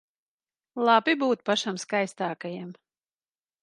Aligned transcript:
Labi 0.87 1.15
būt 1.25 1.45
pašam 1.51 1.79
skaistākajam. 1.87 2.77